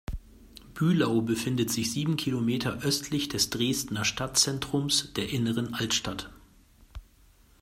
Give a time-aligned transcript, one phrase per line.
[0.73, 6.31] Bühlau befindet sich sieben Kilometer östlich des Dresdner Stadtzentrums, der Inneren Altstadt.